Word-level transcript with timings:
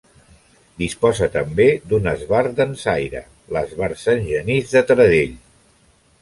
Disposa 0.83 1.27
també 1.35 1.67
d'un 1.91 2.09
esbart 2.11 2.55
dansaire, 2.61 3.21
l'Esbart 3.57 4.01
Sant 4.07 4.25
Genís 4.31 4.75
de 4.79 4.85
Taradell. 4.93 5.39